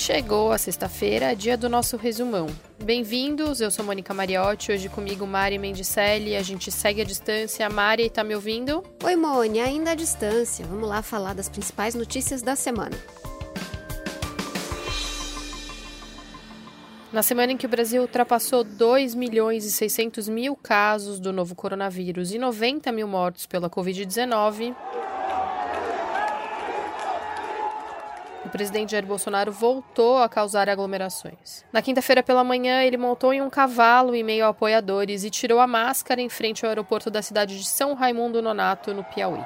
Chegou 0.00 0.50
a 0.50 0.56
sexta-feira, 0.56 1.36
dia 1.36 1.58
do 1.58 1.68
nosso 1.68 1.98
resumão. 1.98 2.46
Bem-vindos, 2.82 3.60
eu 3.60 3.70
sou 3.70 3.84
Mônica 3.84 4.14
Mariotti, 4.14 4.72
hoje 4.72 4.88
comigo 4.88 5.26
Mari 5.26 5.58
Mendicelli, 5.58 6.36
a 6.36 6.42
gente 6.42 6.72
segue 6.72 7.02
a 7.02 7.04
distância. 7.04 7.68
Mari, 7.68 8.08
tá 8.08 8.24
me 8.24 8.34
ouvindo? 8.34 8.82
Oi, 9.04 9.14
Mônica, 9.14 9.62
ainda 9.62 9.90
à 9.90 9.94
distância. 9.94 10.64
Vamos 10.64 10.88
lá 10.88 11.02
falar 11.02 11.34
das 11.34 11.50
principais 11.50 11.94
notícias 11.94 12.40
da 12.40 12.56
semana. 12.56 12.96
Na 17.12 17.22
semana 17.22 17.52
em 17.52 17.58
que 17.58 17.66
o 17.66 17.68
Brasil 17.68 18.00
ultrapassou 18.00 18.64
2 18.64 19.14
milhões 19.14 19.66
e 19.66 19.70
600 19.70 20.30
mil 20.30 20.56
casos 20.56 21.20
do 21.20 21.30
novo 21.30 21.54
coronavírus 21.54 22.32
e 22.32 22.38
90 22.38 22.90
mil 22.90 23.06
mortos 23.06 23.44
pela 23.44 23.68
Covid-19, 23.68 24.74
o 28.50 28.52
presidente 28.52 28.90
Jair 28.90 29.06
Bolsonaro 29.06 29.52
voltou 29.52 30.18
a 30.18 30.28
causar 30.28 30.68
aglomerações. 30.68 31.64
Na 31.72 31.80
quinta-feira 31.80 32.20
pela 32.20 32.42
manhã, 32.42 32.82
ele 32.82 32.96
montou 32.96 33.32
em 33.32 33.40
um 33.40 33.48
cavalo 33.48 34.12
em 34.12 34.24
meio 34.24 34.44
a 34.44 34.48
apoiadores 34.48 35.22
e 35.22 35.30
tirou 35.30 35.60
a 35.60 35.68
máscara 35.68 36.20
em 36.20 36.28
frente 36.28 36.64
ao 36.64 36.68
aeroporto 36.68 37.10
da 37.10 37.22
cidade 37.22 37.56
de 37.56 37.64
São 37.64 37.94
Raimundo 37.94 38.42
Nonato, 38.42 38.92
no 38.92 39.04
Piauí. 39.04 39.40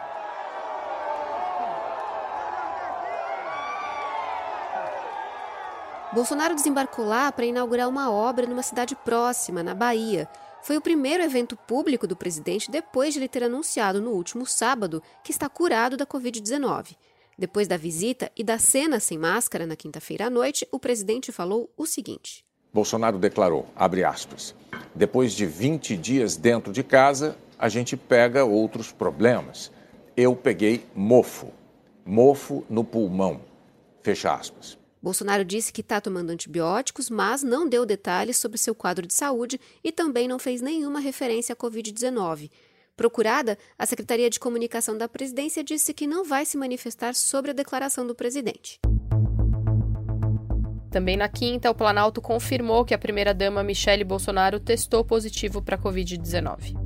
Bolsonaro 6.14 6.54
desembarcou 6.54 7.04
lá 7.04 7.30
para 7.30 7.44
inaugurar 7.44 7.88
uma 7.88 8.10
obra 8.10 8.46
numa 8.46 8.62
cidade 8.62 8.96
próxima, 8.96 9.62
na 9.62 9.74
Bahia. 9.74 10.28
Foi 10.62 10.78
o 10.78 10.80
primeiro 10.80 11.22
evento 11.22 11.56
público 11.56 12.06
do 12.06 12.16
presidente 12.16 12.70
depois 12.70 13.12
de 13.12 13.20
ele 13.20 13.28
ter 13.28 13.44
anunciado 13.44 14.00
no 14.00 14.12
último 14.12 14.46
sábado 14.46 15.02
que 15.22 15.30
está 15.30 15.46
curado 15.46 15.94
da 15.94 16.06
Covid-19. 16.06 16.96
Depois 17.38 17.66
da 17.66 17.76
visita 17.76 18.30
e 18.36 18.44
da 18.44 18.58
cena 18.58 19.00
sem 19.00 19.18
máscara 19.18 19.66
na 19.66 19.74
quinta-feira 19.74 20.26
à 20.26 20.30
noite, 20.30 20.66
o 20.70 20.78
presidente 20.78 21.32
falou 21.32 21.72
o 21.76 21.86
seguinte: 21.86 22.44
Bolsonaro 22.72 23.18
declarou, 23.18 23.66
abre 23.74 24.04
aspas, 24.04 24.54
depois 24.94 25.32
de 25.32 25.44
20 25.46 25.96
dias 25.96 26.36
dentro 26.36 26.72
de 26.72 26.82
casa, 26.84 27.36
a 27.58 27.68
gente 27.68 27.96
pega 27.96 28.44
outros 28.44 28.92
problemas. 28.92 29.72
Eu 30.16 30.36
peguei 30.36 30.84
mofo, 30.94 31.52
mofo 32.04 32.64
no 32.70 32.84
pulmão, 32.84 33.40
fecha 34.02 34.32
aspas. 34.32 34.78
Bolsonaro 35.02 35.44
disse 35.44 35.72
que 35.72 35.82
está 35.82 36.00
tomando 36.00 36.30
antibióticos, 36.30 37.10
mas 37.10 37.42
não 37.42 37.68
deu 37.68 37.84
detalhes 37.84 38.38
sobre 38.38 38.56
seu 38.56 38.74
quadro 38.74 39.06
de 39.06 39.12
saúde 39.12 39.60
e 39.82 39.92
também 39.92 40.26
não 40.26 40.38
fez 40.38 40.62
nenhuma 40.62 40.98
referência 40.98 41.52
à 41.52 41.56
Covid-19. 41.56 42.50
Procurada, 42.96 43.58
a 43.76 43.84
Secretaria 43.86 44.30
de 44.30 44.38
Comunicação 44.38 44.96
da 44.96 45.08
Presidência 45.08 45.64
disse 45.64 45.92
que 45.92 46.06
não 46.06 46.24
vai 46.24 46.46
se 46.46 46.56
manifestar 46.56 47.14
sobre 47.14 47.50
a 47.50 47.54
declaração 47.54 48.06
do 48.06 48.14
presidente. 48.14 48.78
Também 50.92 51.16
na 51.16 51.28
quinta, 51.28 51.68
o 51.68 51.74
Planalto 51.74 52.22
confirmou 52.22 52.84
que 52.84 52.94
a 52.94 52.98
primeira-dama 52.98 53.64
Michele 53.64 54.04
Bolsonaro 54.04 54.60
testou 54.60 55.04
positivo 55.04 55.60
para 55.60 55.74
a 55.74 55.78
Covid-19. 55.78 56.84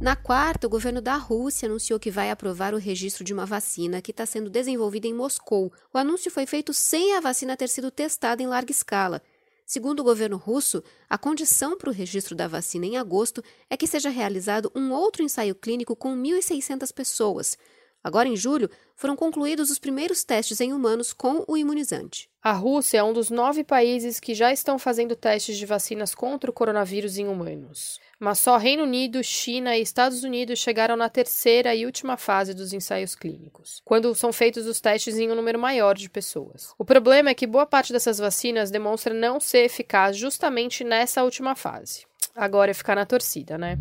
Na 0.00 0.16
quarta, 0.16 0.66
o 0.66 0.70
governo 0.70 1.00
da 1.00 1.16
Rússia 1.16 1.66
anunciou 1.66 2.00
que 2.00 2.10
vai 2.10 2.30
aprovar 2.30 2.74
o 2.74 2.78
registro 2.78 3.22
de 3.22 3.32
uma 3.32 3.46
vacina 3.46 4.02
que 4.02 4.10
está 4.10 4.26
sendo 4.26 4.50
desenvolvida 4.50 5.06
em 5.06 5.14
Moscou. 5.14 5.72
O 5.94 5.96
anúncio 5.96 6.30
foi 6.30 6.46
feito 6.46 6.74
sem 6.74 7.14
a 7.14 7.20
vacina 7.20 7.56
ter 7.56 7.68
sido 7.68 7.90
testada 7.90 8.42
em 8.42 8.46
larga 8.46 8.72
escala. 8.72 9.22
Segundo 9.66 10.00
o 10.00 10.04
governo 10.04 10.36
russo, 10.36 10.82
a 11.08 11.16
condição 11.16 11.76
para 11.76 11.88
o 11.88 11.92
registro 11.92 12.34
da 12.34 12.46
vacina 12.46 12.84
em 12.84 12.98
agosto 12.98 13.42
é 13.70 13.76
que 13.76 13.86
seja 13.86 14.10
realizado 14.10 14.70
um 14.74 14.92
outro 14.92 15.22
ensaio 15.22 15.54
clínico 15.54 15.96
com 15.96 16.14
1.600 16.14 16.92
pessoas. 16.92 17.56
Agora, 18.04 18.28
em 18.28 18.36
julho, 18.36 18.68
foram 18.94 19.16
concluídos 19.16 19.70
os 19.70 19.78
primeiros 19.78 20.22
testes 20.24 20.60
em 20.60 20.74
humanos 20.74 21.14
com 21.14 21.42
o 21.48 21.56
imunizante. 21.56 22.28
A 22.42 22.52
Rússia 22.52 22.98
é 22.98 23.02
um 23.02 23.14
dos 23.14 23.30
nove 23.30 23.64
países 23.64 24.20
que 24.20 24.34
já 24.34 24.52
estão 24.52 24.78
fazendo 24.78 25.16
testes 25.16 25.56
de 25.56 25.64
vacinas 25.64 26.14
contra 26.14 26.50
o 26.50 26.52
coronavírus 26.52 27.16
em 27.16 27.26
humanos. 27.26 27.98
Mas 28.20 28.38
só 28.38 28.58
Reino 28.58 28.82
Unido, 28.82 29.24
China 29.24 29.74
e 29.74 29.80
Estados 29.80 30.22
Unidos 30.22 30.58
chegaram 30.58 30.94
na 30.94 31.08
terceira 31.08 31.74
e 31.74 31.86
última 31.86 32.18
fase 32.18 32.52
dos 32.52 32.74
ensaios 32.74 33.14
clínicos, 33.14 33.80
quando 33.82 34.14
são 34.14 34.30
feitos 34.30 34.66
os 34.66 34.82
testes 34.82 35.16
em 35.16 35.30
um 35.30 35.34
número 35.34 35.58
maior 35.58 35.96
de 35.96 36.10
pessoas. 36.10 36.74
O 36.78 36.84
problema 36.84 37.30
é 37.30 37.34
que 37.34 37.46
boa 37.46 37.64
parte 37.64 37.94
dessas 37.94 38.18
vacinas 38.18 38.70
demonstra 38.70 39.14
não 39.14 39.40
ser 39.40 39.64
eficaz 39.64 40.14
justamente 40.14 40.84
nessa 40.84 41.24
última 41.24 41.54
fase. 41.54 42.04
Agora 42.36 42.70
é 42.70 42.74
ficar 42.74 42.96
na 42.96 43.06
torcida, 43.06 43.56
né? 43.56 43.78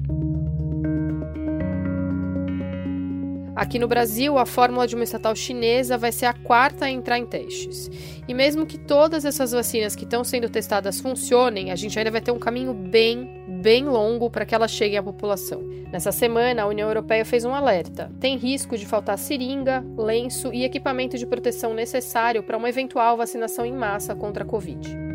Aqui 3.56 3.78
no 3.78 3.88
Brasil, 3.88 4.38
a 4.40 4.48
fórmula 4.48 4.88
de 4.88 4.96
uma 4.96 5.04
estatal 5.04 5.36
chinesa 5.36 5.96
vai 5.96 6.12
ser 6.12 6.26
a 6.26 6.34
quarta 6.34 6.86
a 6.86 6.90
entrar 6.90 7.20
em 7.20 7.26
testes. 7.26 7.90
E 8.28 8.34
mesmo 8.34 8.66
que 8.66 8.80
todas 8.80 9.26
essas 9.26 9.52
vacinas 9.52 9.96
que 9.96 10.06
estão 10.06 10.24
sendo 10.24 10.50
testadas 10.50 11.00
funcionem, 11.00 11.72
a 11.72 11.76
gente 11.76 11.98
ainda 11.98 12.10
vai 12.10 12.22
ter 12.22 12.32
um 12.32 12.40
caminho 12.40 12.74
bem, 12.74 13.30
bem 13.62 13.86
longo 13.86 14.30
para 14.30 14.44
que 14.44 14.56
elas 14.56 14.72
cheguem 14.72 14.98
à 14.98 15.04
população. 15.04 15.62
Nessa 15.92 16.12
semana, 16.12 16.64
a 16.64 16.68
União 16.68 16.88
Europeia 16.88 17.24
fez 17.24 17.46
um 17.46 17.54
alerta: 17.54 18.12
tem 18.20 18.38
risco 18.38 18.76
de 18.76 18.88
faltar 18.88 19.20
seringa, 19.20 19.86
lenço 19.96 20.52
e 20.52 20.64
equipamento 20.64 21.16
de 21.16 21.28
proteção 21.28 21.76
necessário 21.76 22.42
para 22.42 22.58
uma 22.58 22.70
eventual 22.70 23.16
vacinação 23.18 23.64
em 23.64 23.74
massa 23.74 24.16
contra 24.16 24.44
a 24.44 24.48
Covid. 24.48 25.13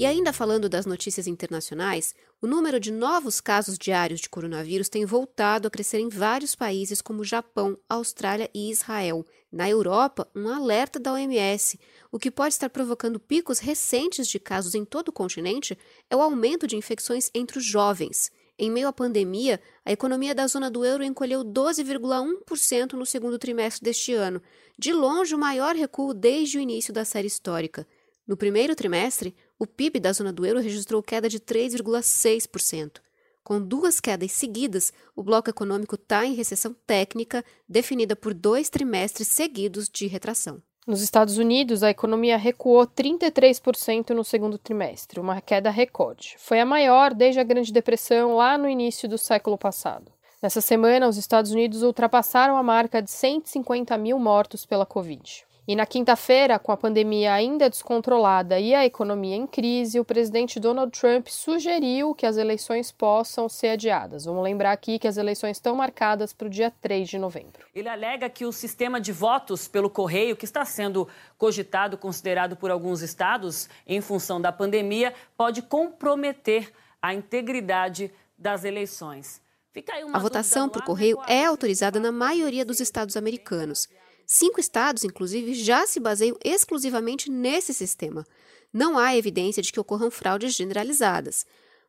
E 0.00 0.06
ainda 0.06 0.32
falando 0.32 0.66
das 0.66 0.86
notícias 0.86 1.26
internacionais, 1.26 2.14
o 2.40 2.46
número 2.46 2.80
de 2.80 2.90
novos 2.90 3.38
casos 3.38 3.76
diários 3.76 4.18
de 4.18 4.30
coronavírus 4.30 4.88
tem 4.88 5.04
voltado 5.04 5.68
a 5.68 5.70
crescer 5.70 5.98
em 5.98 6.08
vários 6.08 6.54
países 6.54 7.02
como 7.02 7.22
Japão, 7.22 7.76
Austrália 7.86 8.48
e 8.54 8.70
Israel. 8.70 9.26
Na 9.52 9.68
Europa, 9.68 10.26
um 10.34 10.48
alerta 10.48 10.98
da 10.98 11.12
OMS. 11.12 11.78
O 12.10 12.18
que 12.18 12.30
pode 12.30 12.54
estar 12.54 12.70
provocando 12.70 13.20
picos 13.20 13.58
recentes 13.58 14.26
de 14.26 14.38
casos 14.38 14.74
em 14.74 14.86
todo 14.86 15.08
o 15.08 15.12
continente 15.12 15.76
é 16.08 16.16
o 16.16 16.22
aumento 16.22 16.66
de 16.66 16.76
infecções 16.76 17.30
entre 17.34 17.58
os 17.58 17.64
jovens. 17.66 18.32
Em 18.58 18.70
meio 18.70 18.88
à 18.88 18.94
pandemia, 18.94 19.60
a 19.84 19.92
economia 19.92 20.34
da 20.34 20.46
zona 20.46 20.70
do 20.70 20.82
euro 20.82 21.04
encolheu 21.04 21.44
12,1% 21.44 22.94
no 22.94 23.04
segundo 23.04 23.38
trimestre 23.38 23.84
deste 23.84 24.14
ano, 24.14 24.40
de 24.78 24.94
longe 24.94 25.34
o 25.34 25.38
maior 25.38 25.76
recuo 25.76 26.14
desde 26.14 26.56
o 26.56 26.60
início 26.62 26.90
da 26.90 27.04
série 27.04 27.26
histórica. 27.26 27.86
No 28.26 28.36
primeiro 28.36 28.76
trimestre, 28.76 29.34
o 29.60 29.66
PIB 29.66 30.00
da 30.00 30.10
zona 30.10 30.32
do 30.32 30.46
euro 30.46 30.58
registrou 30.58 31.02
queda 31.02 31.28
de 31.28 31.38
3,6%. 31.38 32.92
Com 33.44 33.60
duas 33.60 34.00
quedas 34.00 34.32
seguidas, 34.32 34.90
o 35.14 35.22
bloco 35.22 35.50
econômico 35.50 35.96
está 35.96 36.24
em 36.24 36.34
recessão 36.34 36.74
técnica, 36.86 37.44
definida 37.68 38.16
por 38.16 38.32
dois 38.32 38.70
trimestres 38.70 39.28
seguidos 39.28 39.86
de 39.92 40.06
retração. 40.06 40.62
Nos 40.86 41.02
Estados 41.02 41.36
Unidos, 41.36 41.82
a 41.82 41.90
economia 41.90 42.38
recuou 42.38 42.86
33% 42.86 44.10
no 44.10 44.24
segundo 44.24 44.56
trimestre, 44.56 45.20
uma 45.20 45.42
queda 45.42 45.68
recorde. 45.68 46.36
Foi 46.38 46.58
a 46.58 46.64
maior 46.64 47.12
desde 47.12 47.38
a 47.38 47.44
Grande 47.44 47.70
Depressão 47.70 48.36
lá 48.36 48.56
no 48.56 48.66
início 48.66 49.06
do 49.06 49.18
século 49.18 49.58
passado. 49.58 50.10
Nessa 50.42 50.62
semana, 50.62 51.06
os 51.06 51.18
Estados 51.18 51.50
Unidos 51.50 51.82
ultrapassaram 51.82 52.56
a 52.56 52.62
marca 52.62 53.02
de 53.02 53.10
150 53.10 53.98
mil 53.98 54.18
mortos 54.18 54.64
pela 54.64 54.86
Covid. 54.86 55.44
E 55.68 55.76
na 55.76 55.86
quinta-feira, 55.86 56.58
com 56.58 56.72
a 56.72 56.76
pandemia 56.76 57.32
ainda 57.32 57.68
descontrolada 57.68 58.58
e 58.58 58.74
a 58.74 58.84
economia 58.84 59.36
em 59.36 59.46
crise, 59.46 60.00
o 60.00 60.04
presidente 60.04 60.58
Donald 60.58 60.90
Trump 60.98 61.28
sugeriu 61.28 62.14
que 62.14 62.26
as 62.26 62.36
eleições 62.36 62.90
possam 62.90 63.48
ser 63.48 63.68
adiadas. 63.68 64.24
Vamos 64.24 64.42
lembrar 64.42 64.72
aqui 64.72 64.98
que 64.98 65.06
as 65.06 65.16
eleições 65.16 65.58
estão 65.58 65.76
marcadas 65.76 66.32
para 66.32 66.46
o 66.46 66.50
dia 66.50 66.72
3 66.80 67.08
de 67.08 67.18
novembro. 67.18 67.66
Ele 67.74 67.88
alega 67.88 68.28
que 68.28 68.44
o 68.44 68.52
sistema 68.52 69.00
de 69.00 69.12
votos 69.12 69.68
pelo 69.68 69.90
correio, 69.90 70.36
que 70.36 70.44
está 70.44 70.64
sendo 70.64 71.06
cogitado, 71.36 71.96
considerado 71.98 72.56
por 72.56 72.70
alguns 72.70 73.02
estados 73.02 73.68
em 73.86 74.00
função 74.00 74.40
da 74.40 74.50
pandemia, 74.50 75.14
pode 75.36 75.62
comprometer 75.62 76.72
a 77.00 77.14
integridade 77.14 78.12
das 78.36 78.64
eleições. 78.64 79.40
a 80.12 80.18
votação 80.18 80.68
por 80.68 80.82
correio 80.82 81.18
é 81.28 81.44
autorizada 81.44 82.00
na 82.00 82.10
maioria 82.10 82.64
dos 82.64 82.80
estados 82.80 83.16
americanos. 83.16 83.86
Cinco 84.32 84.60
estados, 84.60 85.02
inclusive, 85.02 85.54
já 85.54 85.84
se 85.88 85.98
baseiam 85.98 86.36
exclusivamente 86.44 87.28
nesse 87.28 87.74
sistema. 87.74 88.24
Não 88.72 88.96
há 88.96 89.16
evidência 89.16 89.60
de 89.60 89.72
que 89.72 89.80
ocorram 89.80 90.08
fraudes 90.08 90.54
generalizadas. 90.54 91.44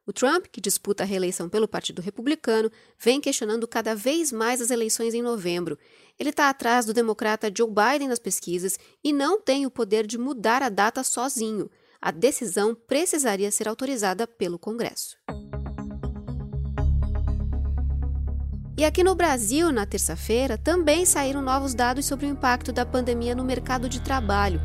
O 0.08 0.12
Trump, 0.12 0.48
que 0.52 0.60
disputa 0.60 1.04
a 1.04 1.06
reeleição 1.06 1.48
pelo 1.48 1.68
Partido 1.68 2.02
Republicano, 2.02 2.72
vem 2.98 3.22
questionando 3.22 3.68
cada 3.68 3.94
vez 3.94 4.32
mais 4.32 4.60
as 4.60 4.72
eleições 4.72 5.14
em 5.14 5.22
novembro. 5.22 5.78
Ele 6.18 6.32
está 6.32 6.50
atrás 6.50 6.84
do 6.84 6.96
democrata 6.96 7.52
Joe 7.56 7.70
Biden 7.70 8.08
nas 8.08 8.18
pesquisas 8.18 8.80
e 9.04 9.14
não 9.14 9.40
tem 9.40 9.68
o 9.68 9.72
poder 9.72 10.08
de 10.08 10.18
mudar 10.18 10.64
a 10.64 10.70
data 10.70 11.04
sozinho. 11.04 11.70
A 12.02 12.10
decisão 12.10 12.74
precisaria 12.74 13.52
ser 13.52 13.68
autorizada 13.68 14.26
pelo 14.26 14.58
Congresso. 14.58 15.16
E 18.82 18.84
aqui 18.84 19.04
no 19.04 19.14
Brasil, 19.14 19.72
na 19.72 19.86
terça-feira, 19.86 20.58
também 20.58 21.06
saíram 21.06 21.40
novos 21.40 21.76
dados 21.76 22.04
sobre 22.04 22.26
o 22.26 22.30
impacto 22.30 22.74
da 22.74 22.84
pandemia 22.84 23.36
no 23.36 23.44
mercado 23.44 23.88
de 23.88 24.02
trabalho. 24.02 24.60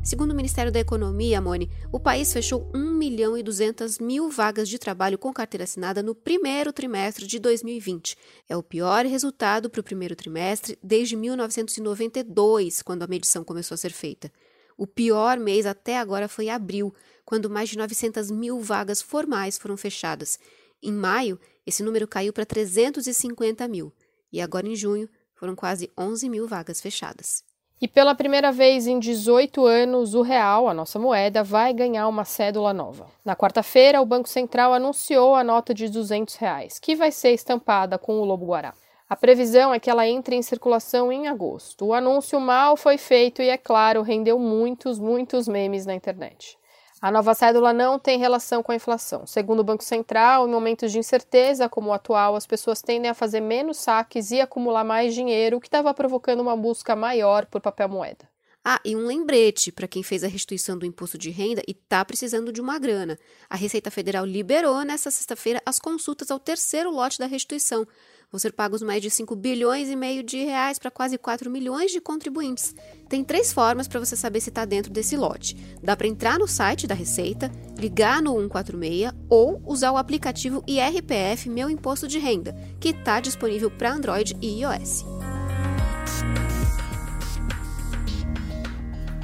Segundo 0.00 0.30
o 0.30 0.34
Ministério 0.36 0.70
da 0.70 0.78
Economia, 0.78 1.40
Mone, 1.40 1.68
o 1.90 1.98
país 1.98 2.32
fechou 2.32 2.70
1 2.72 2.94
milhão 2.94 3.36
e 3.36 3.42
200 3.42 3.98
mil 3.98 4.30
vagas 4.30 4.68
de 4.68 4.78
trabalho 4.78 5.18
com 5.18 5.32
carteira 5.32 5.64
assinada 5.64 6.00
no 6.00 6.14
primeiro 6.14 6.72
trimestre 6.72 7.26
de 7.26 7.40
2020. 7.40 8.16
É 8.48 8.56
o 8.56 8.62
pior 8.62 9.04
resultado 9.04 9.68
para 9.68 9.80
o 9.80 9.82
primeiro 9.82 10.14
trimestre 10.14 10.78
desde 10.80 11.16
1992, 11.16 12.82
quando 12.82 13.02
a 13.02 13.08
medição 13.08 13.42
começou 13.42 13.74
a 13.74 13.78
ser 13.78 13.90
feita. 13.90 14.30
O 14.78 14.86
pior 14.86 15.40
mês 15.40 15.66
até 15.66 15.98
agora 15.98 16.28
foi 16.28 16.50
abril, 16.50 16.94
quando 17.24 17.50
mais 17.50 17.68
de 17.68 17.76
900 17.76 18.30
mil 18.30 18.60
vagas 18.60 19.02
formais 19.02 19.58
foram 19.58 19.76
fechadas. 19.76 20.38
Em 20.82 20.92
maio, 20.92 21.38
esse 21.66 21.82
número 21.82 22.08
caiu 22.08 22.32
para 22.32 22.46
350 22.46 23.68
mil. 23.68 23.92
E 24.32 24.40
agora, 24.40 24.66
em 24.66 24.74
junho, 24.74 25.08
foram 25.34 25.54
quase 25.54 25.90
11 25.96 26.28
mil 26.28 26.46
vagas 26.46 26.80
fechadas. 26.80 27.44
E 27.82 27.88
pela 27.88 28.14
primeira 28.14 28.52
vez 28.52 28.86
em 28.86 28.98
18 28.98 29.64
anos, 29.64 30.14
o 30.14 30.20
real, 30.20 30.68
a 30.68 30.74
nossa 30.74 30.98
moeda, 30.98 31.42
vai 31.42 31.72
ganhar 31.72 32.06
uma 32.08 32.26
cédula 32.26 32.74
nova. 32.74 33.06
Na 33.24 33.34
quarta-feira, 33.34 34.02
o 34.02 34.06
Banco 34.06 34.28
Central 34.28 34.74
anunciou 34.74 35.34
a 35.34 35.42
nota 35.42 35.72
de 35.72 35.88
200 35.88 36.34
reais, 36.36 36.78
que 36.78 36.94
vai 36.94 37.10
ser 37.10 37.30
estampada 37.30 37.98
com 37.98 38.20
o 38.20 38.24
lobo 38.24 38.46
guará. 38.46 38.74
A 39.08 39.16
previsão 39.16 39.72
é 39.72 39.80
que 39.80 39.90
ela 39.90 40.06
entre 40.06 40.36
em 40.36 40.42
circulação 40.42 41.10
em 41.10 41.26
agosto. 41.26 41.86
O 41.86 41.94
anúncio 41.94 42.38
mal 42.38 42.76
foi 42.76 42.98
feito 42.98 43.42
e, 43.42 43.48
é 43.48 43.56
claro, 43.56 44.02
rendeu 44.02 44.38
muitos, 44.38 44.98
muitos 44.98 45.48
memes 45.48 45.84
na 45.84 45.94
internet. 45.94 46.58
A 47.02 47.10
nova 47.10 47.32
cédula 47.34 47.72
não 47.72 47.98
tem 47.98 48.18
relação 48.18 48.62
com 48.62 48.72
a 48.72 48.74
inflação. 48.74 49.26
Segundo 49.26 49.60
o 49.60 49.64
Banco 49.64 49.82
Central, 49.82 50.46
em 50.46 50.50
momentos 50.50 50.92
de 50.92 50.98
incerteza 50.98 51.66
como 51.66 51.88
o 51.88 51.92
atual, 51.94 52.36
as 52.36 52.46
pessoas 52.46 52.82
tendem 52.82 53.10
a 53.10 53.14
fazer 53.14 53.40
menos 53.40 53.78
saques 53.78 54.30
e 54.30 54.38
acumular 54.38 54.84
mais 54.84 55.14
dinheiro, 55.14 55.56
o 55.56 55.60
que 55.60 55.66
estava 55.66 55.94
provocando 55.94 56.40
uma 56.40 56.54
busca 56.54 56.94
maior 56.94 57.46
por 57.46 57.58
papel 57.58 57.88
moeda. 57.88 58.28
Ah, 58.62 58.78
e 58.84 58.94
um 58.94 59.06
lembrete 59.06 59.72
para 59.72 59.88
quem 59.88 60.02
fez 60.02 60.22
a 60.22 60.28
restituição 60.28 60.76
do 60.76 60.84
imposto 60.84 61.16
de 61.16 61.30
renda 61.30 61.62
e 61.66 61.70
está 61.70 62.04
precisando 62.04 62.52
de 62.52 62.60
uma 62.60 62.78
grana. 62.78 63.18
A 63.48 63.56
Receita 63.56 63.90
Federal 63.90 64.26
liberou 64.26 64.82
nesta 64.82 65.10
sexta-feira 65.10 65.62
as 65.64 65.78
consultas 65.78 66.30
ao 66.30 66.38
terceiro 66.38 66.90
lote 66.90 67.18
da 67.18 67.24
restituição. 67.24 67.86
Vão 68.30 68.38
ser 68.38 68.52
pagos 68.52 68.80
mais 68.80 69.02
de 69.02 69.10
5 69.10 69.34
bilhões 69.34 69.88
e 69.88 69.96
meio 69.96 70.22
de 70.22 70.44
reais 70.44 70.78
para 70.78 70.88
quase 70.88 71.18
4 71.18 71.50
milhões 71.50 71.90
de 71.90 72.00
contribuintes. 72.00 72.72
Tem 73.08 73.24
três 73.24 73.52
formas 73.52 73.88
para 73.88 73.98
você 73.98 74.14
saber 74.14 74.40
se 74.40 74.50
está 74.50 74.64
dentro 74.64 74.92
desse 74.92 75.16
lote. 75.16 75.56
Dá 75.82 75.96
para 75.96 76.06
entrar 76.06 76.38
no 76.38 76.46
site 76.46 76.86
da 76.86 76.94
Receita, 76.94 77.50
ligar 77.76 78.22
no 78.22 78.40
146 78.40 79.12
ou 79.28 79.60
usar 79.66 79.90
o 79.90 79.96
aplicativo 79.96 80.62
IRPF 80.64 81.50
Meu 81.50 81.68
Imposto 81.68 82.06
de 82.06 82.20
Renda, 82.20 82.54
que 82.78 82.90
está 82.90 83.18
disponível 83.18 83.68
para 83.68 83.92
Android 83.92 84.36
e 84.40 84.60
iOS. 84.60 85.04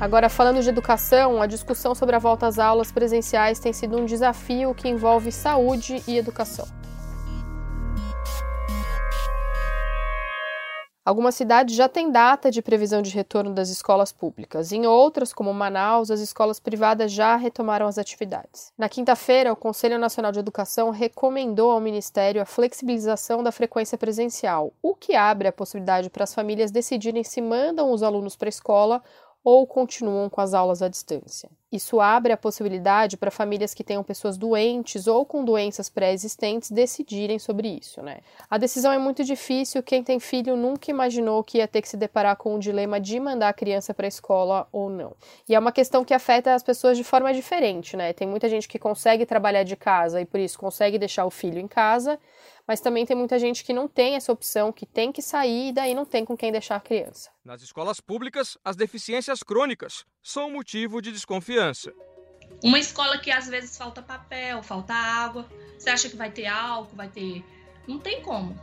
Agora, 0.00 0.28
falando 0.28 0.60
de 0.60 0.68
educação, 0.68 1.40
a 1.40 1.46
discussão 1.46 1.94
sobre 1.94 2.16
a 2.16 2.18
volta 2.18 2.48
às 2.48 2.58
aulas 2.58 2.90
presenciais 2.90 3.60
tem 3.60 3.72
sido 3.72 3.96
um 3.96 4.04
desafio 4.04 4.74
que 4.74 4.88
envolve 4.88 5.30
saúde 5.30 6.02
e 6.08 6.18
educação. 6.18 6.66
Algumas 11.06 11.36
cidades 11.36 11.76
já 11.76 11.88
têm 11.88 12.10
data 12.10 12.50
de 12.50 12.60
previsão 12.60 13.00
de 13.00 13.12
retorno 13.12 13.54
das 13.54 13.68
escolas 13.68 14.10
públicas. 14.10 14.72
Em 14.72 14.88
outras, 14.88 15.32
como 15.32 15.54
Manaus, 15.54 16.10
as 16.10 16.18
escolas 16.18 16.58
privadas 16.58 17.12
já 17.12 17.36
retomaram 17.36 17.86
as 17.86 17.96
atividades. 17.96 18.72
Na 18.76 18.88
quinta-feira, 18.88 19.52
o 19.52 19.56
Conselho 19.56 20.00
Nacional 20.00 20.32
de 20.32 20.40
Educação 20.40 20.90
recomendou 20.90 21.70
ao 21.70 21.80
Ministério 21.80 22.42
a 22.42 22.44
flexibilização 22.44 23.40
da 23.40 23.52
frequência 23.52 23.96
presencial, 23.96 24.72
o 24.82 24.96
que 24.96 25.14
abre 25.14 25.46
a 25.46 25.52
possibilidade 25.52 26.10
para 26.10 26.24
as 26.24 26.34
famílias 26.34 26.72
decidirem 26.72 27.22
se 27.22 27.40
mandam 27.40 27.92
os 27.92 28.02
alunos 28.02 28.34
para 28.34 28.48
a 28.48 28.50
escola 28.50 29.00
ou 29.44 29.64
continuam 29.64 30.28
com 30.28 30.40
as 30.40 30.54
aulas 30.54 30.82
à 30.82 30.88
distância. 30.88 31.48
Isso 31.70 32.00
abre 32.00 32.32
a 32.32 32.36
possibilidade 32.36 33.16
para 33.16 33.28
famílias 33.28 33.74
que 33.74 33.82
tenham 33.82 34.04
pessoas 34.04 34.38
doentes 34.38 35.08
ou 35.08 35.26
com 35.26 35.44
doenças 35.44 35.88
pré-existentes 35.88 36.70
decidirem 36.70 37.40
sobre 37.40 37.68
isso, 37.68 38.00
né? 38.00 38.20
A 38.48 38.56
decisão 38.56 38.92
é 38.92 38.98
muito 38.98 39.24
difícil, 39.24 39.82
quem 39.82 40.02
tem 40.02 40.20
filho 40.20 40.56
nunca 40.56 40.92
imaginou 40.92 41.42
que 41.42 41.58
ia 41.58 41.66
ter 41.66 41.82
que 41.82 41.88
se 41.88 41.96
deparar 41.96 42.36
com 42.36 42.54
o 42.54 42.58
dilema 42.58 43.00
de 43.00 43.18
mandar 43.18 43.48
a 43.48 43.52
criança 43.52 43.92
para 43.92 44.06
a 44.06 44.08
escola 44.08 44.68
ou 44.70 44.88
não. 44.88 45.16
E 45.48 45.56
é 45.56 45.58
uma 45.58 45.72
questão 45.72 46.04
que 46.04 46.14
afeta 46.14 46.54
as 46.54 46.62
pessoas 46.62 46.96
de 46.96 47.02
forma 47.02 47.34
diferente, 47.34 47.96
né? 47.96 48.12
Tem 48.12 48.28
muita 48.28 48.48
gente 48.48 48.68
que 48.68 48.78
consegue 48.78 49.26
trabalhar 49.26 49.64
de 49.64 49.74
casa 49.74 50.20
e 50.20 50.24
por 50.24 50.38
isso 50.38 50.58
consegue 50.58 50.98
deixar 50.98 51.26
o 51.26 51.30
filho 51.30 51.58
em 51.58 51.66
casa, 51.66 52.16
mas 52.64 52.80
também 52.80 53.04
tem 53.04 53.16
muita 53.16 53.40
gente 53.40 53.64
que 53.64 53.72
não 53.72 53.88
tem 53.88 54.14
essa 54.14 54.32
opção, 54.32 54.72
que 54.72 54.86
tem 54.86 55.10
que 55.10 55.20
sair 55.20 55.70
e 55.70 55.72
daí 55.72 55.94
não 55.94 56.04
tem 56.04 56.24
com 56.24 56.36
quem 56.36 56.52
deixar 56.52 56.76
a 56.76 56.80
criança. 56.80 57.30
Nas 57.44 57.60
escolas 57.60 58.00
públicas, 58.00 58.56
as 58.64 58.76
deficiências 58.76 59.42
crônicas 59.42 60.04
são 60.26 60.50
motivo 60.50 61.00
de 61.00 61.12
desconfiança. 61.12 61.92
Uma 62.60 62.80
escola 62.80 63.16
que 63.16 63.30
às 63.30 63.46
vezes 63.46 63.76
falta 63.76 64.02
papel, 64.02 64.60
falta 64.60 64.92
água, 64.92 65.48
você 65.78 65.88
acha 65.88 66.08
que 66.08 66.16
vai 66.16 66.32
ter 66.32 66.46
álcool, 66.46 66.96
vai 66.96 67.08
ter. 67.08 67.44
Não 67.86 68.00
tem 68.00 68.20
como. 68.22 68.58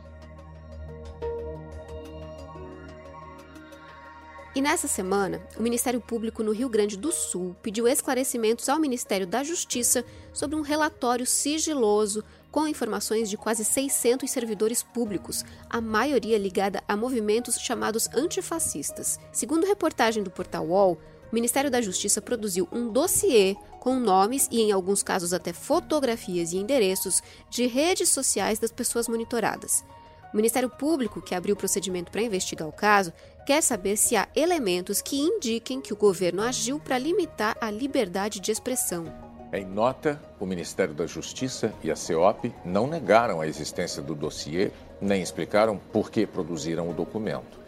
E 4.54 4.60
nessa 4.60 4.86
semana, 4.86 5.42
o 5.56 5.62
Ministério 5.62 6.02
Público 6.02 6.42
no 6.42 6.52
Rio 6.52 6.68
Grande 6.68 6.98
do 6.98 7.10
Sul 7.10 7.56
pediu 7.62 7.88
esclarecimentos 7.88 8.68
ao 8.68 8.78
Ministério 8.78 9.26
da 9.26 9.42
Justiça 9.42 10.04
sobre 10.34 10.56
um 10.56 10.60
relatório 10.60 11.26
sigiloso 11.26 12.22
com 12.52 12.68
informações 12.68 13.28
de 13.28 13.38
quase 13.38 13.64
600 13.64 14.30
servidores 14.30 14.82
públicos, 14.82 15.44
a 15.68 15.80
maioria 15.80 16.38
ligada 16.38 16.84
a 16.86 16.94
movimentos 16.94 17.56
chamados 17.56 18.06
antifascistas. 18.14 19.18
Segundo 19.32 19.66
reportagem 19.66 20.22
do 20.22 20.30
portal 20.30 20.66
UOL, 20.66 21.00
o 21.30 21.34
Ministério 21.34 21.70
da 21.70 21.80
Justiça 21.80 22.22
produziu 22.22 22.68
um 22.72 22.88
dossiê 22.88 23.56
com 23.80 24.00
nomes 24.00 24.48
e, 24.50 24.62
em 24.62 24.72
alguns 24.72 25.02
casos, 25.02 25.32
até 25.32 25.52
fotografias 25.52 26.52
e 26.52 26.56
endereços 26.56 27.22
de 27.50 27.66
redes 27.66 28.08
sociais 28.08 28.58
das 28.58 28.72
pessoas 28.72 29.08
monitoradas. 29.08 29.84
O 30.32 30.36
Ministério 30.36 30.68
Público, 30.68 31.22
que 31.22 31.34
abriu 31.34 31.54
o 31.54 31.58
procedimento 31.58 32.10
para 32.10 32.22
investigar 32.22 32.68
o 32.68 32.72
caso, 32.72 33.12
quer 33.46 33.62
saber 33.62 33.96
se 33.96 34.16
há 34.16 34.26
elementos 34.34 35.00
que 35.00 35.16
indiquem 35.16 35.80
que 35.80 35.92
o 35.92 35.96
governo 35.96 36.42
agiu 36.42 36.80
para 36.80 36.98
limitar 36.98 37.56
a 37.60 37.70
liberdade 37.70 38.40
de 38.40 38.50
expressão. 38.50 39.04
Em 39.52 39.64
nota, 39.64 40.20
o 40.40 40.46
Ministério 40.46 40.94
da 40.94 41.06
Justiça 41.06 41.72
e 41.84 41.88
a 41.88 41.94
CEOP 41.94 42.52
não 42.64 42.88
negaram 42.88 43.40
a 43.40 43.46
existência 43.46 44.02
do 44.02 44.12
dossiê, 44.12 44.72
nem 45.00 45.22
explicaram 45.22 45.78
por 45.92 46.10
que 46.10 46.26
produziram 46.26 46.90
o 46.90 46.92
documento. 46.92 47.63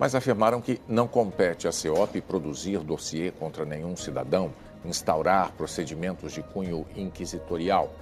Mas 0.00 0.14
afirmaram 0.14 0.62
que 0.62 0.80
não 0.88 1.06
compete 1.06 1.68
à 1.68 1.72
CEOP 1.72 2.22
produzir 2.22 2.78
dossiê 2.78 3.30
contra 3.30 3.66
nenhum 3.66 3.94
cidadão, 3.94 4.50
instaurar 4.82 5.52
procedimentos 5.52 6.32
de 6.32 6.42
cunho 6.42 6.86
inquisitorial. 6.96 7.92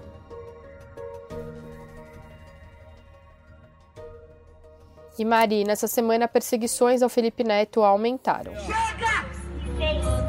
E 5.18 5.24
Mari, 5.24 5.64
nessa 5.64 5.88
semana 5.88 6.28
perseguições 6.28 7.02
ao 7.02 7.08
Felipe 7.08 7.42
Neto 7.42 7.82
aumentaram. 7.82 8.52
Chega! 8.54 9.28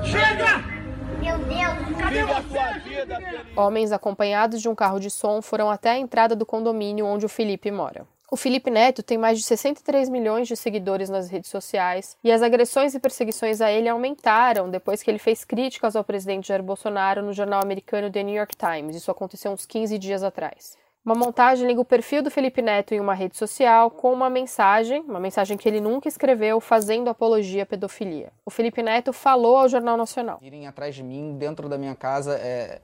Chega! 0.04 0.80
Meu 1.20 1.38
Deus, 1.38 2.00
cadê 2.00 2.24
você? 2.24 3.56
Homens 3.56 3.92
acompanhados 3.92 4.60
de 4.60 4.68
um 4.68 4.74
carro 4.74 5.00
de 5.00 5.12
som 5.12 5.40
foram 5.40 5.70
até 5.70 5.92
a 5.92 6.00
entrada 6.00 6.36
do 6.36 6.48
condomínio 6.48 7.06
onde 7.06 7.28
o 7.28 7.30
Felipe 7.30 7.70
mora. 7.70 8.08
O 8.32 8.38
Felipe 8.38 8.70
Neto 8.70 9.02
tem 9.02 9.18
mais 9.18 9.40
de 9.40 9.44
63 9.44 10.08
milhões 10.08 10.48
de 10.48 10.56
seguidores 10.56 11.10
nas 11.10 11.32
redes 11.32 11.50
sociais 11.50 12.16
e 12.24 12.32
as 12.32 12.44
agressões 12.44 12.94
e 12.94 13.00
perseguições 13.00 13.60
a 13.60 13.72
ele 13.72 13.90
aumentaram 13.90 14.70
depois 14.70 15.02
que 15.02 15.10
ele 15.10 15.18
fez 15.18 15.44
críticas 15.44 15.96
ao 15.96 16.04
presidente 16.04 16.50
Jair 16.50 16.62
Bolsonaro 16.62 17.24
no 17.24 17.34
jornal 17.34 17.60
americano 17.60 18.12
The 18.12 18.22
New 18.22 18.36
York 18.36 18.56
Times. 18.56 18.96
Isso 18.96 19.10
aconteceu 19.10 19.52
uns 19.52 19.66
15 19.66 19.98
dias 19.98 20.22
atrás. 20.22 20.78
Uma 21.04 21.16
montagem 21.16 21.66
liga 21.66 21.82
o 21.82 21.86
perfil 21.86 22.22
do 22.22 22.30
Felipe 22.30 22.62
Neto 22.62 22.94
em 22.94 23.00
uma 23.00 23.16
rede 23.16 23.36
social 23.36 23.90
com 23.90 24.14
uma 24.14 24.30
mensagem, 24.30 25.02
uma 25.02 25.20
mensagem 25.20 25.58
que 25.58 25.68
ele 25.68 25.82
nunca 25.82 26.08
escreveu, 26.08 26.60
fazendo 26.60 27.10
apologia 27.10 27.64
à 27.64 27.66
pedofilia. 27.66 28.32
O 28.46 28.52
Felipe 28.52 28.84
Neto 28.84 29.12
falou 29.12 29.58
ao 29.58 29.68
Jornal 29.68 29.98
Nacional. 29.98 30.38
Irem 30.40 30.68
atrás 30.68 30.94
de 30.94 31.02
mim, 31.02 31.36
dentro 31.36 31.68
da 31.68 31.80
minha 31.80 31.96
casa, 31.96 32.36
é, 32.36 32.80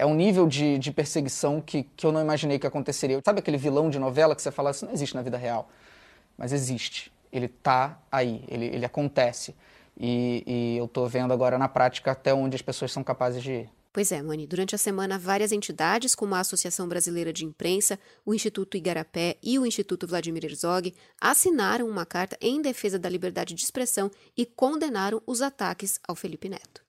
é 0.00 0.06
um 0.06 0.14
nível 0.14 0.48
de, 0.48 0.78
de 0.78 0.90
perseguição 0.90 1.60
que, 1.60 1.82
que 1.94 2.06
eu 2.06 2.10
não 2.10 2.22
imaginei 2.22 2.58
que 2.58 2.66
aconteceria. 2.66 3.20
Sabe 3.22 3.40
aquele 3.40 3.58
vilão 3.58 3.90
de 3.90 3.98
novela 3.98 4.34
que 4.34 4.40
você 4.40 4.50
fala 4.50 4.70
assim, 4.70 4.86
não 4.86 4.94
existe 4.94 5.14
na 5.14 5.20
vida 5.20 5.36
real? 5.36 5.68
Mas 6.38 6.54
existe. 6.54 7.12
Ele 7.30 7.48
tá 7.48 8.00
aí, 8.10 8.42
ele, 8.48 8.64
ele 8.64 8.86
acontece. 8.86 9.54
E, 9.98 10.42
e 10.46 10.76
eu 10.78 10.88
tô 10.88 11.06
vendo 11.06 11.34
agora 11.34 11.58
na 11.58 11.68
prática 11.68 12.12
até 12.12 12.32
onde 12.32 12.56
as 12.56 12.62
pessoas 12.62 12.90
são 12.90 13.04
capazes 13.04 13.42
de 13.42 13.52
ir. 13.52 13.70
Pois 13.92 14.10
é, 14.10 14.22
Mani. 14.22 14.46
Durante 14.46 14.74
a 14.74 14.78
semana, 14.78 15.18
várias 15.18 15.52
entidades, 15.52 16.14
como 16.14 16.34
a 16.34 16.40
Associação 16.40 16.88
Brasileira 16.88 17.30
de 17.30 17.44
Imprensa, 17.44 17.98
o 18.24 18.32
Instituto 18.32 18.78
Igarapé 18.78 19.36
e 19.42 19.58
o 19.58 19.66
Instituto 19.66 20.06
Vladimir 20.06 20.46
Herzog, 20.46 20.94
assinaram 21.20 21.86
uma 21.86 22.06
carta 22.06 22.38
em 22.40 22.62
defesa 22.62 22.98
da 22.98 23.08
liberdade 23.08 23.52
de 23.52 23.62
expressão 23.62 24.10
e 24.34 24.46
condenaram 24.46 25.20
os 25.26 25.42
ataques 25.42 26.00
ao 26.08 26.16
Felipe 26.16 26.48
Neto. 26.48 26.80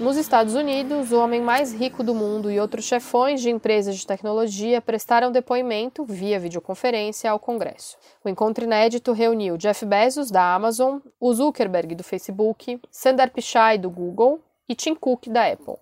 Nos 0.00 0.16
Estados 0.16 0.54
Unidos, 0.54 1.12
o 1.12 1.18
homem 1.18 1.40
mais 1.40 1.72
rico 1.72 2.02
do 2.02 2.14
mundo 2.14 2.50
e 2.50 2.58
outros 2.58 2.84
chefões 2.86 3.40
de 3.40 3.50
empresas 3.50 3.96
de 3.96 4.06
tecnologia 4.06 4.80
prestaram 4.80 5.30
depoimento 5.30 6.04
via 6.04 6.40
videoconferência 6.40 7.30
ao 7.30 7.38
Congresso. 7.38 7.96
O 8.24 8.28
encontro 8.28 8.64
inédito 8.64 9.12
reuniu 9.12 9.56
Jeff 9.56 9.84
Bezos, 9.84 10.30
da 10.30 10.54
Amazon, 10.54 10.98
o 11.20 11.32
Zuckerberg, 11.32 11.94
do 11.94 12.02
Facebook, 12.02 12.80
Sundar 12.90 13.30
Pichai, 13.30 13.76
do 13.76 13.90
Google 13.90 14.40
e 14.68 14.74
Tim 14.74 14.94
Cook, 14.94 15.28
da 15.28 15.46
Apple. 15.46 15.76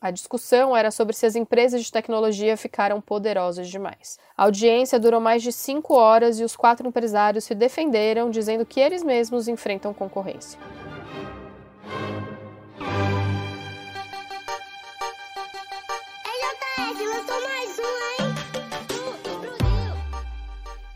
A 0.00 0.10
discussão 0.10 0.76
era 0.76 0.90
sobre 0.90 1.16
se 1.16 1.24
as 1.24 1.34
empresas 1.34 1.82
de 1.82 1.90
tecnologia 1.90 2.58
ficaram 2.58 3.00
poderosas 3.00 3.68
demais. 3.68 4.18
A 4.36 4.44
audiência 4.44 5.00
durou 5.00 5.20
mais 5.20 5.42
de 5.42 5.50
cinco 5.50 5.94
horas 5.94 6.38
e 6.38 6.44
os 6.44 6.54
quatro 6.54 6.86
empresários 6.86 7.44
se 7.44 7.54
defenderam, 7.54 8.30
dizendo 8.30 8.66
que 8.66 8.78
eles 8.78 9.02
mesmos 9.02 9.48
enfrentam 9.48 9.94
concorrência. 9.94 10.60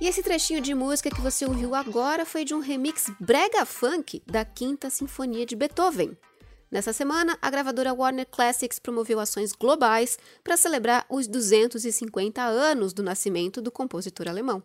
Esse 0.08 0.22
trechinho 0.22 0.62
de 0.62 0.74
música 0.74 1.10
que 1.10 1.20
você 1.20 1.44
ouviu 1.44 1.74
agora 1.74 2.24
foi 2.24 2.42
de 2.42 2.54
um 2.54 2.60
remix 2.60 3.10
brega 3.20 3.66
funk 3.66 4.22
da 4.26 4.42
Quinta 4.42 4.88
Sinfonia 4.88 5.44
de 5.44 5.54
Beethoven. 5.54 6.16
Nessa 6.70 6.94
semana, 6.94 7.36
a 7.42 7.50
gravadora 7.50 7.92
Warner 7.92 8.26
Classics 8.26 8.78
promoveu 8.78 9.20
ações 9.20 9.52
globais 9.52 10.18
para 10.42 10.56
celebrar 10.56 11.04
os 11.10 11.26
250 11.26 12.42
anos 12.42 12.94
do 12.94 13.02
nascimento 13.02 13.60
do 13.60 13.70
compositor 13.70 14.28
alemão. 14.28 14.62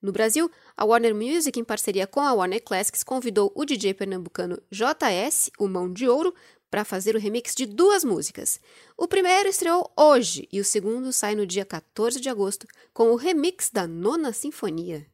No 0.00 0.12
Brasil, 0.12 0.48
a 0.76 0.84
Warner 0.84 1.16
Music, 1.16 1.58
em 1.58 1.64
parceria 1.64 2.06
com 2.06 2.20
a 2.20 2.32
Warner 2.32 2.62
Classics, 2.62 3.02
convidou 3.02 3.50
o 3.56 3.64
DJ 3.64 3.92
pernambucano 3.92 4.56
JS, 4.70 5.50
o 5.58 5.66
Mão 5.66 5.92
de 5.92 6.08
Ouro, 6.08 6.32
para 6.70 6.84
fazer 6.84 7.16
o 7.16 7.18
remix 7.18 7.54
de 7.54 7.66
duas 7.66 8.04
músicas. 8.04 8.60
O 8.96 9.06
primeiro 9.06 9.48
estreou 9.48 9.90
hoje 9.96 10.48
e 10.52 10.60
o 10.60 10.64
segundo 10.64 11.12
sai 11.12 11.34
no 11.34 11.46
dia 11.46 11.64
14 11.64 12.20
de 12.20 12.28
agosto 12.28 12.66
com 12.92 13.10
o 13.10 13.16
remix 13.16 13.70
da 13.70 13.86
Nona 13.86 14.32
Sinfonia. 14.32 15.06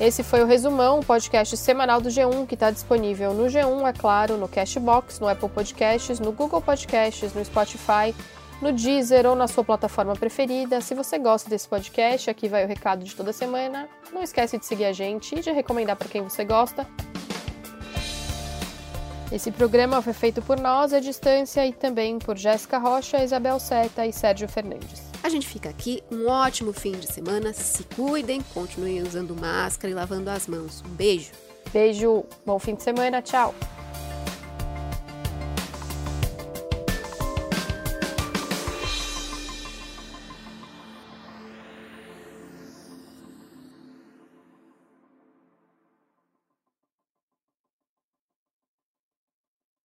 Esse 0.00 0.22
foi 0.22 0.42
o 0.42 0.46
Resumão, 0.46 1.00
o 1.00 1.04
podcast 1.04 1.54
semanal 1.58 2.00
do 2.00 2.08
G1, 2.08 2.46
que 2.46 2.54
está 2.54 2.70
disponível 2.70 3.34
no 3.34 3.44
G1, 3.44 3.86
é 3.86 3.92
claro, 3.92 4.38
no 4.38 4.48
Cashbox, 4.48 5.20
no 5.20 5.28
Apple 5.28 5.50
Podcasts, 5.50 6.18
no 6.18 6.32
Google 6.32 6.62
Podcasts, 6.62 7.34
no 7.34 7.44
Spotify, 7.44 8.14
no 8.62 8.72
Deezer 8.72 9.26
ou 9.26 9.36
na 9.36 9.46
sua 9.46 9.62
plataforma 9.62 10.14
preferida. 10.14 10.80
Se 10.80 10.94
você 10.94 11.18
gosta 11.18 11.50
desse 11.50 11.68
podcast, 11.68 12.30
aqui 12.30 12.48
vai 12.48 12.64
o 12.64 12.68
recado 12.68 13.04
de 13.04 13.14
toda 13.14 13.30
semana. 13.30 13.90
Não 14.10 14.22
esquece 14.22 14.56
de 14.56 14.64
seguir 14.64 14.86
a 14.86 14.92
gente 14.92 15.34
e 15.34 15.40
de 15.42 15.50
recomendar 15.50 15.96
para 15.96 16.08
quem 16.08 16.22
você 16.22 16.46
gosta. 16.46 16.86
Esse 19.32 19.52
programa 19.52 20.02
foi 20.02 20.12
feito 20.12 20.42
por 20.42 20.58
nós 20.58 20.92
à 20.92 20.98
distância 20.98 21.64
e 21.64 21.72
também 21.72 22.18
por 22.18 22.36
Jéssica 22.36 22.78
Rocha, 22.78 23.22
Isabel 23.22 23.60
Seta 23.60 24.04
e 24.04 24.12
Sérgio 24.12 24.48
Fernandes. 24.48 25.02
A 25.22 25.28
gente 25.28 25.46
fica 25.46 25.68
aqui, 25.68 26.02
um 26.10 26.28
ótimo 26.28 26.72
fim 26.72 26.92
de 26.92 27.06
semana, 27.06 27.52
se 27.52 27.84
cuidem, 27.84 28.42
continuem 28.52 29.02
usando 29.02 29.36
máscara 29.36 29.90
e 29.90 29.94
lavando 29.94 30.30
as 30.30 30.48
mãos. 30.48 30.82
Um 30.84 30.94
beijo! 30.94 31.30
Beijo, 31.72 32.24
bom 32.44 32.58
fim 32.58 32.74
de 32.74 32.82
semana, 32.82 33.22
tchau! 33.22 33.54